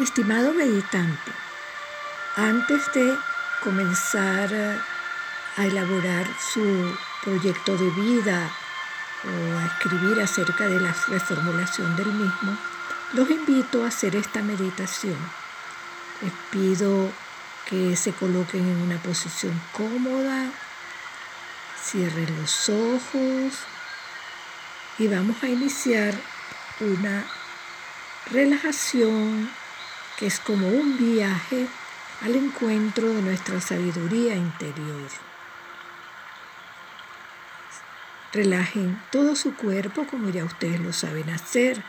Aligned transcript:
Estimado 0.00 0.54
meditante, 0.54 1.32
antes 2.36 2.92
de 2.92 3.18
comenzar 3.64 4.48
a 5.56 5.66
elaborar 5.66 6.24
su 6.38 6.96
proyecto 7.24 7.76
de 7.76 7.90
vida 7.90 8.48
o 9.24 9.58
a 9.58 9.66
escribir 9.66 10.22
acerca 10.22 10.68
de 10.68 10.80
la 10.80 10.94
reformulación 11.08 11.96
del 11.96 12.12
mismo, 12.12 12.56
los 13.14 13.28
invito 13.28 13.84
a 13.84 13.88
hacer 13.88 14.14
esta 14.14 14.40
meditación. 14.40 15.18
Les 16.22 16.32
pido 16.52 17.10
que 17.68 17.96
se 17.96 18.12
coloquen 18.12 18.68
en 18.68 18.80
una 18.82 18.98
posición 18.98 19.60
cómoda, 19.72 20.46
cierren 21.82 22.40
los 22.40 22.68
ojos 22.68 23.52
y 24.96 25.08
vamos 25.08 25.42
a 25.42 25.48
iniciar 25.48 26.14
una 26.78 27.24
relajación 28.30 29.50
que 30.18 30.26
es 30.26 30.40
como 30.40 30.66
un 30.66 30.98
viaje 30.98 31.68
al 32.22 32.34
encuentro 32.34 33.08
de 33.08 33.22
nuestra 33.22 33.60
sabiduría 33.60 34.34
interior. 34.34 35.08
Relajen 38.32 39.00
todo 39.10 39.36
su 39.36 39.54
cuerpo 39.54 40.06
como 40.06 40.28
ya 40.30 40.44
ustedes 40.44 40.80
lo 40.80 40.92
saben 40.92 41.30
hacer, 41.30 41.82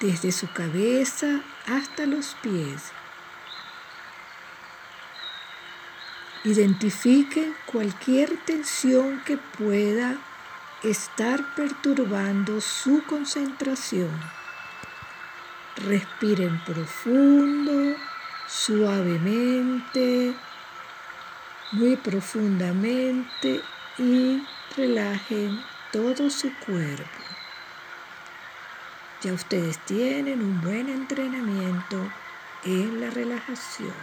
desde 0.00 0.30
su 0.30 0.52
cabeza 0.52 1.40
hasta 1.66 2.06
los 2.06 2.36
pies. 2.42 2.92
Identifiquen 6.44 7.54
cualquier 7.66 8.36
tensión 8.44 9.20
que 9.24 9.38
pueda 9.38 10.16
estar 10.82 11.54
perturbando 11.56 12.60
su 12.60 13.02
concentración. 13.04 14.37
Respiren 15.86 16.58
profundo, 16.64 17.96
suavemente, 18.48 20.34
muy 21.72 21.96
profundamente 21.96 23.60
y 23.96 24.42
relajen 24.76 25.60
todo 25.92 26.30
su 26.30 26.52
cuerpo. 26.66 27.04
Ya 29.22 29.32
ustedes 29.32 29.78
tienen 29.84 30.42
un 30.42 30.60
buen 30.60 30.88
entrenamiento 30.88 32.10
en 32.64 33.00
la 33.00 33.10
relajación. 33.10 33.94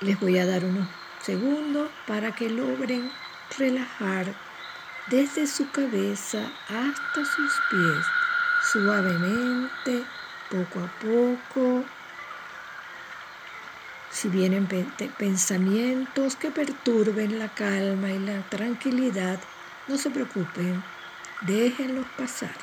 Les 0.00 0.18
voy 0.18 0.38
a 0.38 0.46
dar 0.46 0.64
unos 0.64 0.88
segundos 1.20 1.88
para 2.06 2.32
que 2.32 2.50
logren 2.50 3.10
relajar 3.58 4.34
desde 5.06 5.46
su 5.46 5.70
cabeza 5.70 6.50
hasta 6.68 7.24
sus 7.24 7.60
pies, 7.70 8.06
suavemente, 8.72 10.04
poco 10.50 10.80
a 10.80 10.88
poco. 11.00 11.84
Si 14.10 14.28
vienen 14.28 14.68
pensamientos 15.18 16.36
que 16.36 16.50
perturben 16.50 17.38
la 17.38 17.48
calma 17.48 18.10
y 18.10 18.18
la 18.18 18.42
tranquilidad, 18.42 19.40
no 19.88 19.96
se 19.96 20.10
preocupen, 20.10 20.82
déjenlos 21.42 22.06
pasar. 22.16 22.54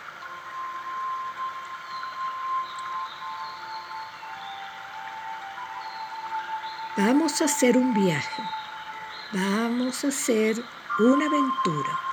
Vamos 6.95 7.42
a 7.42 7.45
hacer 7.45 7.78
un 7.78 7.94
viaje, 7.94 8.44
vamos 9.32 10.04
a 10.04 10.10
hacer 10.10 10.62
una 11.00 11.26
aventura 11.26 12.08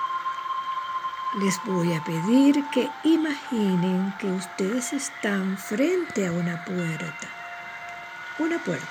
les 1.34 1.60
voy 1.64 1.92
a 1.92 2.02
pedir 2.02 2.64
que 2.70 2.88
imaginen 3.04 4.14
que 4.18 4.26
ustedes 4.28 4.92
están 4.92 5.58
frente 5.58 6.26
a 6.26 6.32
una 6.32 6.64
puerta. 6.64 7.28
Una 8.38 8.58
puerta. 8.58 8.86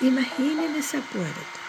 Imaginen 0.00 0.74
esa 0.76 1.00
puerta. 1.00 1.60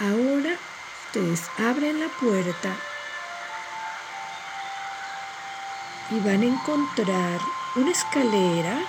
Ahora 0.00 0.56
ustedes 1.06 1.48
abren 1.58 2.00
la 2.00 2.08
puerta 2.08 2.74
y 6.10 6.18
van 6.20 6.42
a 6.42 6.46
encontrar 6.46 7.40
una 7.76 7.90
escalera 7.90 8.80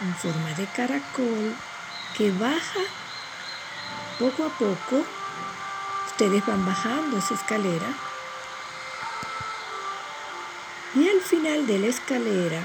en 0.00 0.14
forma 0.14 0.50
de 0.56 0.66
caracol 0.66 1.56
que 2.16 2.30
baja 2.32 2.80
poco 4.18 4.44
a 4.44 4.48
poco. 4.48 5.04
Ustedes 6.06 6.44
van 6.46 6.64
bajando 6.64 7.18
esa 7.18 7.34
escalera. 7.34 7.86
Y 10.94 11.08
al 11.08 11.20
final 11.20 11.66
de 11.66 11.78
la 11.78 11.86
escalera 11.88 12.62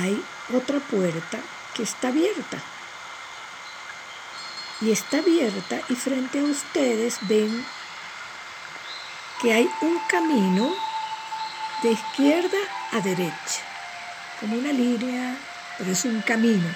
hay 0.00 0.24
otra 0.54 0.78
puerta 0.78 1.38
que 1.74 1.82
está 1.82 2.08
abierta. 2.08 2.58
Y 4.80 4.90
está 4.90 5.18
abierta 5.18 5.80
y 5.90 5.94
frente 5.94 6.40
a 6.40 6.44
ustedes 6.44 7.18
ven 7.28 7.64
que 9.40 9.52
hay 9.52 9.70
un 9.82 9.98
camino 10.08 10.74
de 11.82 11.92
izquierda 11.92 12.58
a 12.92 13.00
derecha, 13.00 13.62
como 14.40 14.56
una 14.56 14.72
línea, 14.72 15.36
pero 15.76 15.92
es 15.92 16.04
un 16.04 16.20
camino. 16.22 16.68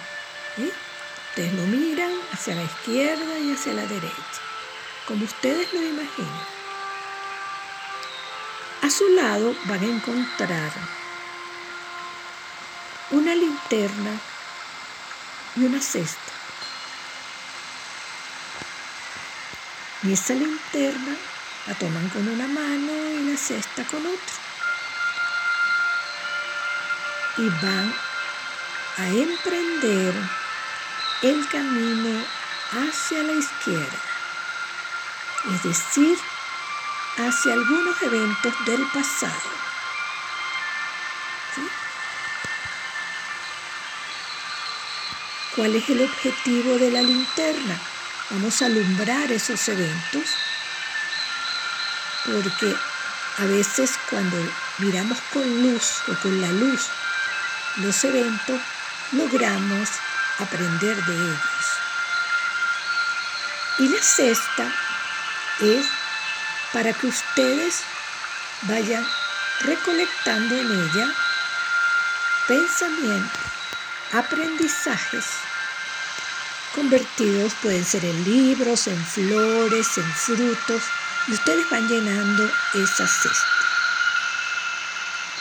¿eh? 0.59 0.86
Ustedes 1.37 1.53
lo 1.53 1.67
miran 1.67 2.13
hacia 2.33 2.55
la 2.55 2.63
izquierda 2.63 3.39
y 3.39 3.53
hacia 3.53 3.75
la 3.75 3.85
derecha, 3.85 4.41
como 5.07 5.23
ustedes 5.23 5.71
lo 5.75 5.83
imaginan. 5.83 6.47
A 8.81 8.89
su 8.89 9.07
lado 9.11 9.55
van 9.67 9.83
a 9.83 9.87
encontrar 9.87 10.73
una 13.11 13.35
linterna 13.35 14.19
y 15.57 15.65
una 15.65 15.79
cesta. 15.79 16.33
Y 20.05 20.15
esa 20.15 20.33
linterna 20.33 21.17
la 21.67 21.75
toman 21.75 22.09
con 22.09 22.27
una 22.29 22.47
mano 22.47 23.11
y 23.11 23.31
la 23.31 23.37
cesta 23.37 23.85
con 23.85 24.01
otra. 24.07 24.35
Y 27.37 27.49
van 27.63 27.95
a 28.97 29.09
emprender 29.11 30.46
el 31.23 31.49
camino 31.49 32.25
hacia 32.73 33.23
la 33.23 33.33
izquierda, 33.33 33.99
es 35.55 35.63
decir, 35.63 36.19
hacia 37.17 37.53
algunos 37.55 38.03
eventos 38.03 38.53
del 38.67 38.87
pasado. 38.93 39.57
¿Cuál 45.55 45.75
es 45.75 45.89
el 45.89 46.03
objetivo 46.03 46.77
de 46.77 46.91
la 46.91 47.01
linterna? 47.01 47.81
Vamos 48.29 48.61
a 48.61 48.67
alumbrar 48.67 49.33
esos 49.33 49.69
eventos 49.69 50.25
porque 52.27 52.75
a 53.39 53.45
veces 53.45 53.93
cuando 54.11 54.37
miramos 54.79 55.19
con 55.33 55.63
luz 55.63 56.03
o 56.09 56.15
con 56.21 56.41
la 56.41 56.49
luz 56.49 56.91
los 57.77 58.05
eventos, 58.05 58.61
logramos 59.13 59.89
aprender 60.39 60.97
de 61.05 61.15
ellos. 61.15 61.67
Y 63.79 63.89
la 63.89 64.03
sexta 64.03 64.73
es 65.61 65.87
para 66.73 66.93
que 66.93 67.07
ustedes 67.07 67.83
vayan 68.63 69.07
recolectando 69.61 70.57
en 70.57 70.67
ella 70.71 71.09
pensamientos, 72.47 73.41
aprendizajes 74.13 75.25
convertidos, 76.75 77.55
pueden 77.63 77.85
ser 77.85 78.05
en 78.05 78.25
libros, 78.25 78.87
en 78.87 79.07
flores, 79.07 79.97
en 79.97 80.13
frutos, 80.15 80.83
y 81.27 81.33
ustedes 81.33 81.69
van 81.71 81.89
llenando 81.89 82.45
esa 82.75 83.07
cesta. 83.07 83.47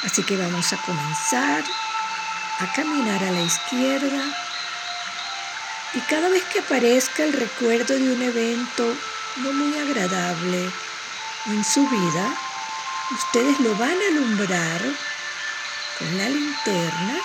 Así 0.05 0.23
que 0.23 0.37
vamos 0.37 0.71
a 0.71 0.77
comenzar 0.77 1.63
a 2.59 2.73
caminar 2.73 3.21
a 3.21 3.31
la 3.31 3.41
izquierda 3.41 4.44
y 5.93 5.99
cada 6.01 6.29
vez 6.29 6.43
que 6.45 6.59
aparezca 6.59 7.23
el 7.23 7.33
recuerdo 7.33 7.95
de 7.95 8.11
un 8.11 8.21
evento 8.21 8.95
no 9.37 9.53
muy 9.53 9.77
agradable 9.77 10.69
en 11.47 11.63
su 11.63 11.87
vida, 11.87 12.35
ustedes 13.11 13.59
lo 13.59 13.75
van 13.75 13.91
a 13.91 14.07
alumbrar 14.09 14.81
con 15.99 16.17
la 16.17 16.29
linterna, 16.29 17.17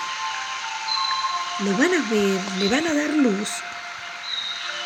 lo 1.59 1.77
van 1.77 1.93
a 1.93 2.09
ver, 2.09 2.41
le 2.59 2.69
van 2.69 2.87
a 2.87 2.93
dar 2.93 3.09
luz 3.09 3.49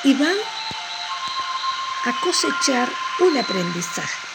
y 0.04 0.14
van 0.14 0.36
a 2.06 2.12
cosechar 2.22 2.90
un 3.20 3.38
aprendizaje. 3.38 4.28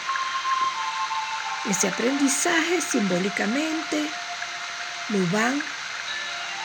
Ese 1.68 1.88
aprendizaje 1.88 2.80
simbólicamente 2.80 4.10
lo 5.10 5.26
van 5.30 5.62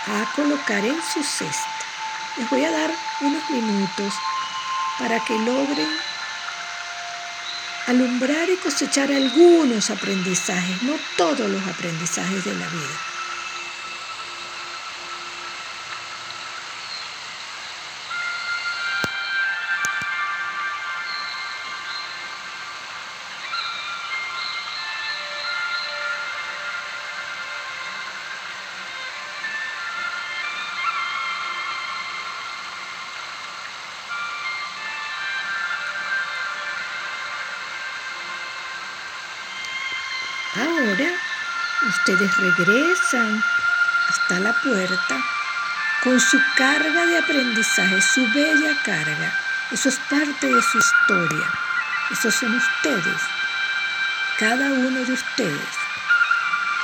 a 0.08 0.32
colocar 0.36 0.86
en 0.86 1.02
su 1.14 1.24
cesta. 1.24 1.75
Les 2.38 2.50
voy 2.50 2.66
a 2.66 2.72
dar 2.72 2.92
unos 3.22 3.50
minutos 3.50 4.14
para 5.00 5.24
que 5.24 5.40
logren 5.40 5.88
alumbrar 7.88 8.50
y 8.50 8.58
cosechar 8.58 9.10
algunos 9.10 9.90
aprendizajes, 9.90 10.84
no 10.84 10.96
todos 11.18 11.50
los 11.50 11.66
aprendizajes 11.66 12.44
de 12.44 12.54
la 12.56 12.68
vida. 12.68 13.15
Ahora 40.58 41.12
ustedes 41.86 42.38
regresan 42.38 43.44
hasta 44.10 44.40
la 44.40 44.54
puerta 44.54 45.18
con 46.02 46.18
su 46.18 46.40
carga 46.56 47.06
de 47.08 47.18
aprendizaje, 47.18 48.02
su 48.02 48.22
bella 48.34 48.82
carga. 48.84 49.34
Eso 49.72 49.90
es 49.90 50.00
parte 50.10 50.48
de 50.48 50.62
su 50.62 50.78
historia. 50.78 51.46
Esos 52.10 52.36
son 52.36 52.56
ustedes. 52.56 53.22
Cada 54.40 54.72
uno 54.72 55.04
de 55.04 55.12
ustedes 55.12 55.76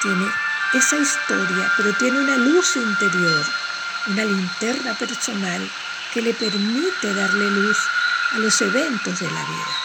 tiene 0.01 0.25
esa 0.73 0.97
historia, 0.97 1.71
pero 1.77 1.93
tiene 1.93 2.19
una 2.19 2.35
luz 2.37 2.75
interior, 2.75 3.45
una 4.07 4.25
linterna 4.25 4.95
personal 4.95 5.71
que 6.13 6.21
le 6.21 6.33
permite 6.33 7.13
darle 7.13 7.49
luz 7.51 7.77
a 8.33 8.39
los 8.39 8.61
eventos 8.61 9.17
de 9.17 9.31
la 9.31 9.43
vida. 9.45 9.80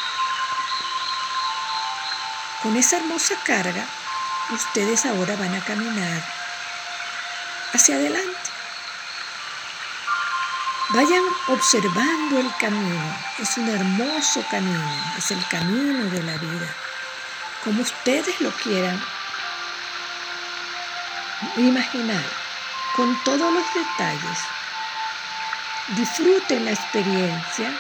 Con 2.67 2.77
esa 2.77 2.97
hermosa 2.97 3.37
carga, 3.45 3.87
ustedes 4.51 5.07
ahora 5.07 5.37
van 5.37 5.55
a 5.55 5.65
caminar 5.65 6.21
hacia 7.73 7.95
adelante. 7.95 8.51
Vayan 10.89 11.23
observando 11.47 12.41
el 12.41 12.53
camino. 12.57 13.17
Es 13.39 13.57
un 13.57 13.69
hermoso 13.69 14.45
camino. 14.51 15.15
Es 15.17 15.31
el 15.31 15.47
camino 15.47 16.11
de 16.11 16.25
la 16.25 16.37
vida. 16.39 16.75
Como 17.63 17.83
ustedes 17.83 18.41
lo 18.41 18.51
quieran 18.51 19.01
imaginar, 21.57 22.25
con 22.97 23.17
todos 23.23 23.55
los 23.55 23.75
detalles. 23.75 24.39
Disfruten 25.91 26.65
la 26.65 26.73
experiencia 26.73 27.79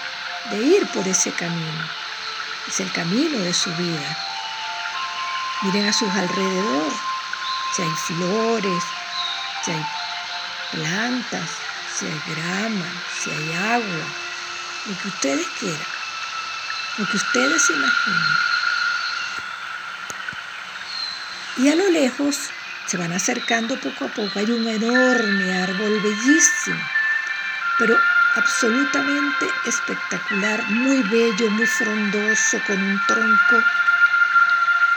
de 0.52 0.62
ir 0.62 0.86
por 0.92 1.08
ese 1.08 1.32
camino. 1.32 1.90
Es 2.68 2.78
el 2.78 2.92
camino 2.92 3.38
de 3.38 3.52
su 3.52 3.74
vida. 3.74 4.35
Miren 5.62 5.88
a 5.88 5.92
sus 5.92 6.10
alrededor, 6.10 6.92
si 7.74 7.82
hay 7.82 7.90
flores, 7.90 8.84
si 9.64 9.70
hay 9.70 9.86
plantas, 10.70 11.50
si 11.94 12.06
hay 12.06 12.22
grama, 12.26 12.86
si 13.18 13.30
hay 13.30 13.52
agua, 13.54 14.06
lo 14.84 14.98
que 14.98 15.08
ustedes 15.08 15.46
quieran, 15.58 15.86
lo 16.98 17.06
que 17.06 17.16
ustedes 17.16 17.70
imaginen. 17.70 18.36
Y 21.56 21.68
a 21.70 21.74
lo 21.74 21.90
lejos 21.90 22.50
se 22.86 22.98
van 22.98 23.12
acercando 23.14 23.80
poco 23.80 24.04
a 24.04 24.08
poco. 24.08 24.38
Hay 24.38 24.50
un 24.50 24.68
enorme 24.68 25.62
árbol 25.62 26.00
bellísimo, 26.02 26.80
pero 27.78 27.98
absolutamente 28.34 29.46
espectacular, 29.64 30.62
muy 30.68 31.02
bello, 31.04 31.50
muy 31.52 31.66
frondoso, 31.66 32.60
con 32.66 32.78
un 32.78 33.00
tronco 33.06 33.64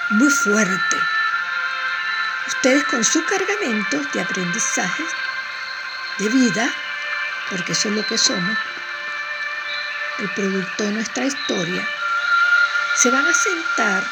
muy 0.10 0.32
fuerte. 0.32 0.98
Ustedes 2.48 2.84
con 2.86 3.04
su 3.04 3.24
cargamento 3.26 4.02
de 4.12 4.22
aprendizaje, 4.22 5.04
de 6.18 6.30
vida, 6.30 6.70
porque 7.50 7.74
eso 7.74 7.90
es 7.90 7.96
lo 7.96 8.06
que 8.06 8.18
somos, 8.18 8.58
el 10.20 10.30
producto 10.34 10.84
de 10.84 10.92
nuestra 10.94 11.26
historia, 11.26 11.88
se 12.96 13.12
van 13.12 13.26
a 13.26 13.34
sentar 13.34 14.04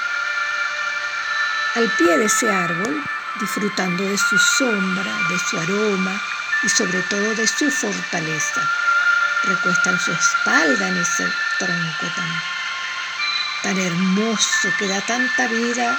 al 1.76 1.90
pie 1.98 2.18
de 2.18 2.26
ese 2.26 2.50
árbol, 2.50 3.04
disfrutando 3.40 4.04
de 4.04 4.18
su 4.18 4.38
sombra, 4.38 5.18
de 5.30 5.40
su 5.40 5.60
aroma 5.60 6.22
y 6.64 6.70
sobre 6.70 7.02
todo 7.04 7.36
de 7.36 7.48
su 7.48 7.70
fortaleza. 7.72 8.62
Recuestan 9.44 10.00
su 10.00 10.12
espalda 10.12 10.88
en 10.88 10.98
ese 10.98 11.28
tronco 11.60 12.06
también 12.16 12.57
tan 13.64 13.78
hermoso, 13.78 14.70
que 14.78 14.88
da 14.88 15.02
tanta 15.02 15.48
vida. 15.48 15.98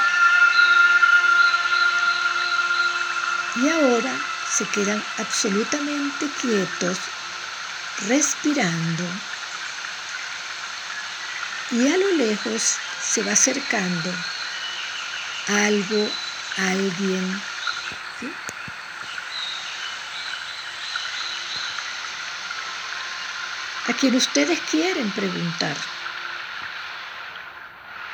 Y 3.56 3.69
ahora 3.69 4.14
se 4.56 4.64
quedan 4.66 5.02
absolutamente 5.19 6.26
quietos, 6.40 6.99
respirando. 8.08 9.05
Y 11.72 11.87
a 11.88 11.96
lo 11.96 12.10
lejos 12.12 12.76
se 13.02 13.22
va 13.22 13.32
acercando 13.32 14.11
algo, 15.49 16.08
alguien. 16.56 17.40
A 23.88 23.93
quien 23.94 24.14
ustedes 24.14 24.61
quieren 24.70 25.11
preguntar. 25.12 25.97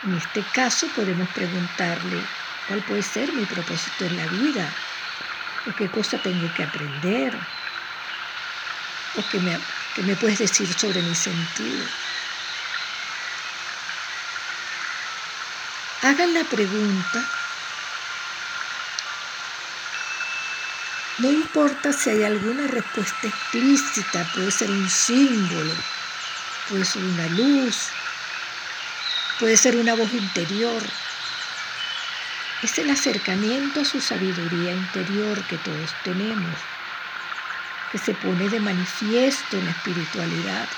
En 0.04 0.14
este 0.14 0.42
caso 0.52 0.86
podemos 0.88 1.26
preguntarle 1.30 2.20
cuál 2.68 2.82
puede 2.82 3.02
ser 3.02 3.32
mi 3.32 3.46
propósito 3.46 4.04
en 4.04 4.18
la 4.18 4.26
vida, 4.26 4.70
o 5.66 5.74
qué 5.74 5.88
cosa 5.90 6.18
tengo 6.18 6.52
que 6.52 6.62
aprender, 6.62 7.34
o 9.16 9.24
qué 9.30 9.40
me, 9.40 10.16
puedes 10.16 10.40
decir 10.40 10.70
sobre 10.78 11.00
mi 11.00 11.14
sentido. 11.14 11.86
Hagan 16.02 16.34
la 16.34 16.44
pregunta. 16.44 17.24
No 21.16 21.30
importa 21.30 21.94
si 21.94 22.10
hay 22.10 22.24
alguna 22.24 22.66
respuesta 22.66 23.26
explícita, 23.26 24.30
puede 24.34 24.50
ser 24.50 24.70
un 24.70 24.90
símbolo, 24.90 25.73
puede 26.68 26.84
ser 26.84 27.02
una 27.02 27.26
luz, 27.28 27.88
Puede 29.41 29.57
ser 29.57 29.76
una 29.76 29.95
voz 29.95 30.12
interior. 30.14 30.81
Es 32.62 32.79
el 32.79 32.88
acercamiento 32.88 33.81
a 33.81 33.85
su 33.85 34.00
sabiduría 34.00 34.73
interior 34.73 35.43
que 35.49 35.59
todos 35.59 35.91
tenemos, 36.05 36.55
que 37.91 37.99
se 37.99 38.14
pone 38.14 38.49
de 38.49 38.61
manifiesto 38.61 39.57
en 39.57 39.64
la 39.64 39.73
espiritualidad, 39.73 40.69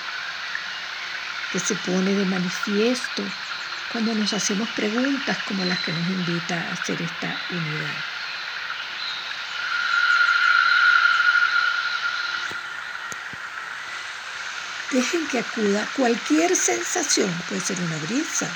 que 1.53 1.61
se 1.61 1.75
pone 1.75 2.15
de 2.15 2.25
manifiesto 2.25 3.23
cuando 3.93 4.15
nos 4.15 4.33
hacemos 4.33 4.71
preguntas 4.71 5.37
como 5.47 5.65
las 5.67 5.79
que 5.81 5.93
nos 5.93 6.07
invita 6.09 6.57
a 6.57 6.73
hacer 6.73 7.01
esta 7.03 7.39
unidad. 7.51 8.16
Dejen 14.97 15.29
que 15.29 15.41
acuda 15.41 15.87
cualquier 15.95 16.57
sensación, 16.57 17.31
puede 17.51 17.61
ser 17.61 17.79
una 17.83 17.99
brisa, 17.99 18.49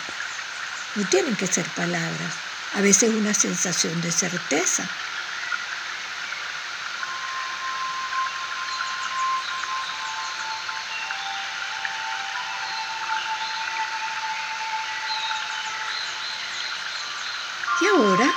no 0.94 1.06
tienen 1.10 1.36
que 1.36 1.46
ser 1.46 1.66
palabras, 1.74 2.32
a 2.72 2.80
veces 2.80 3.10
una 3.10 3.34
sensación 3.34 4.00
de 4.00 4.10
certeza. 4.10 4.88
Y 17.82 17.86
ahora, 17.88 18.32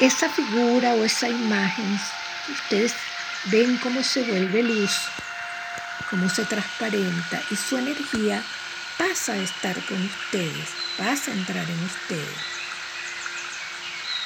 esa 0.00 0.30
figura 0.30 0.94
o 0.94 1.04
esa 1.04 1.28
imagen, 1.28 2.00
ustedes 2.48 2.94
ven 3.52 3.76
cómo 3.76 4.02
se 4.02 4.22
vuelve 4.22 4.62
luz 4.62 5.10
cómo 6.10 6.28
se 6.30 6.44
transparenta 6.44 7.42
y 7.50 7.56
su 7.56 7.76
energía 7.76 8.42
pasa 8.98 9.32
a 9.32 9.36
estar 9.36 9.74
con 9.86 10.02
ustedes, 10.02 10.68
pasa 10.96 11.30
a 11.30 11.34
entrar 11.34 11.68
en 11.68 11.84
ustedes. 11.84 12.38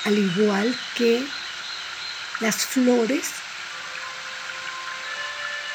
Al 0.05 0.19
igual 0.19 0.79
que 0.97 1.25
las 2.41 2.57
flores 2.65 3.31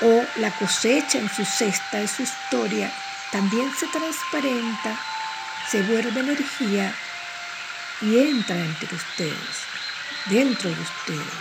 o 0.02 0.26
la 0.38 0.52
cosecha 0.52 1.20
en 1.20 1.30
su 1.34 1.46
cesta 1.46 1.98
de 1.98 2.08
su 2.08 2.24
historia 2.24 2.92
también 3.32 3.74
se 3.76 3.88
transparenta, 3.88 5.00
se 5.70 5.82
vuelve 5.84 6.20
energía 6.20 6.94
y 8.02 8.18
entra 8.18 8.56
entre 8.56 8.96
ustedes, 8.96 9.58
dentro 10.26 10.70
de 10.70 10.82
ustedes, 10.82 11.34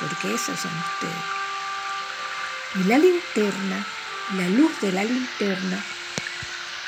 porque 0.00 0.34
esos 0.34 0.58
son 0.60 0.72
ustedes. 0.78 1.24
Y 2.74 2.84
la 2.84 2.98
linterna 2.98 3.86
la 4.34 4.46
luz 4.50 4.78
de 4.82 4.92
la 4.92 5.04
linterna 5.04 5.82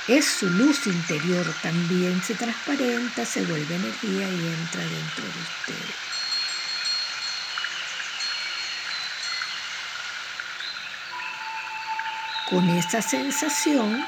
es 0.08 0.26
su 0.26 0.46
luz 0.50 0.86
interior, 0.86 1.46
también 1.62 2.22
se 2.22 2.34
transparenta, 2.34 3.24
se 3.24 3.42
vuelve 3.44 3.76
energía 3.76 4.28
y 4.28 4.46
entra 4.46 4.82
dentro 4.82 5.24
de 5.24 5.40
usted. 5.40 5.94
Con 12.50 12.68
esa 12.70 13.00
sensación, 13.00 14.04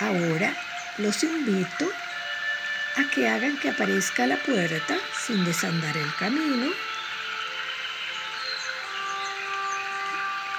ahora 0.00 0.54
los 0.98 1.22
invito 1.22 1.88
a 2.96 3.10
que 3.14 3.28
hagan 3.28 3.56
que 3.58 3.70
aparezca 3.70 4.26
la 4.26 4.36
puerta 4.36 4.98
sin 5.24 5.42
desandar 5.44 5.96
el 5.96 6.14
camino. 6.16 6.70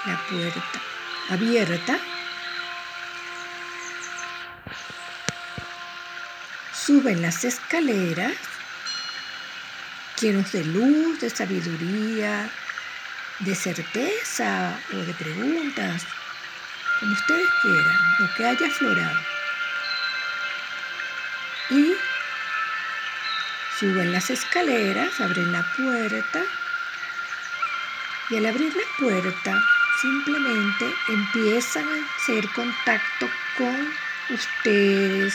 La 0.06 0.18
puerta 0.26 0.93
abierta. 1.30 1.98
Suben 6.72 7.22
las 7.22 7.44
escaleras 7.44 8.32
llenos 10.20 10.52
de 10.52 10.64
luz, 10.64 11.20
de 11.20 11.30
sabiduría, 11.30 12.48
de 13.40 13.54
certeza 13.54 14.78
o 14.92 14.96
de 14.96 15.12
preguntas, 15.14 16.06
como 17.00 17.12
ustedes 17.12 17.48
quieran, 17.62 17.98
lo 18.20 18.34
que 18.34 18.44
haya 18.46 18.66
aflorado. 18.66 19.18
Y 21.70 21.94
suben 23.78 24.12
las 24.12 24.30
escaleras, 24.30 25.20
abren 25.20 25.52
la 25.52 25.62
puerta 25.76 26.42
y 28.30 28.36
al 28.36 28.46
abrir 28.46 28.72
la 28.74 28.84
puerta 28.98 29.62
simplemente 30.04 30.94
empiezan 31.08 31.84
a 31.88 32.16
hacer 32.16 32.46
contacto 32.54 33.26
con 33.56 33.92
ustedes, 34.30 35.34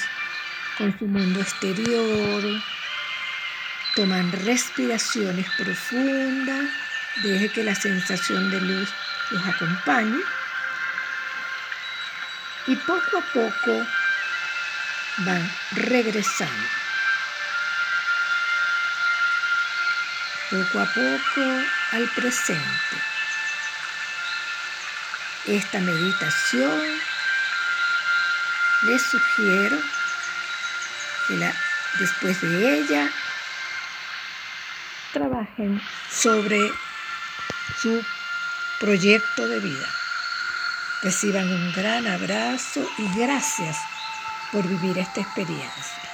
con 0.78 0.98
su 0.98 1.06
mundo 1.08 1.42
exterior, 1.42 2.44
toman 3.96 4.32
respiraciones 4.32 5.48
profundas 5.58 6.70
Deje 7.24 7.50
que 7.50 7.64
la 7.64 7.76
sensación 7.76 8.50
de 8.50 8.62
luz 8.62 8.90
los 9.32 9.46
acompañe. 9.46 10.20
Y 12.68 12.76
poco 12.78 13.18
a 13.18 13.22
poco 13.34 13.86
van 15.18 15.52
regresando. 15.72 16.68
Poco 20.50 20.80
a 20.80 20.86
poco 20.86 21.42
al 21.92 22.10
presente. 22.16 23.19
Esta 25.50 25.80
meditación 25.80 26.80
les 28.84 29.02
sugiero 29.02 29.80
que 31.28 31.52
después 31.98 32.40
de 32.40 32.80
ella 32.80 33.10
trabajen 35.12 35.82
sobre 36.12 36.72
su 37.82 38.00
proyecto 38.80 39.48
de 39.48 39.60
vida. 39.60 39.88
Reciban 41.02 41.52
un 41.52 41.74
gran 41.74 42.06
abrazo 42.06 42.88
y 43.00 43.20
gracias 43.20 43.76
por 44.52 44.68
vivir 44.68 45.00
esta 45.00 45.22
experiencia. 45.22 46.09